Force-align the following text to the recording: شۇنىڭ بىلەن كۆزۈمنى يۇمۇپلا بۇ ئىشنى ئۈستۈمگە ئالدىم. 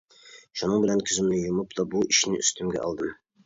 شۇنىڭ 0.61 0.81
بىلەن 0.85 1.03
كۆزۈمنى 1.11 1.39
يۇمۇپلا 1.43 1.87
بۇ 1.95 2.05
ئىشنى 2.09 2.43
ئۈستۈمگە 2.43 2.85
ئالدىم. 2.87 3.17